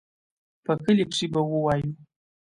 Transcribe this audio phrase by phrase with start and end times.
[0.65, 1.91] په کلي کښې به ووايو.